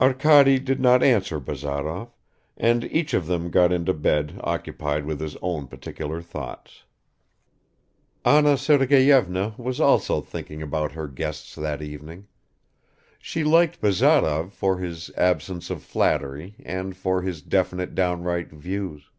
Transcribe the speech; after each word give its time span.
Arkady 0.00 0.60
did 0.60 0.78
not 0.78 1.02
answer 1.02 1.40
Bazarov, 1.40 2.12
and 2.56 2.84
each 2.84 3.14
of 3.14 3.26
them 3.26 3.50
got 3.50 3.72
into 3.72 3.92
bed 3.92 4.38
occupied 4.44 5.04
with 5.04 5.18
his 5.18 5.36
own 5.42 5.66
particular 5.66 6.22
thoughts. 6.22 6.84
Anna 8.24 8.56
Sergeyevna 8.56 9.56
was 9.58 9.80
also 9.80 10.20
thinking 10.20 10.62
about 10.62 10.92
her 10.92 11.08
guests 11.08 11.56
that 11.56 11.82
evening. 11.82 12.28
She 13.18 13.42
liked 13.42 13.80
Bazarov 13.80 14.52
for 14.52 14.78
his 14.78 15.10
absence 15.16 15.68
of 15.68 15.82
flattery 15.82 16.54
and 16.64 16.96
for 16.96 17.22
his 17.22 17.42
definite 17.42 17.96
downright 17.96 18.50
views. 18.52 19.10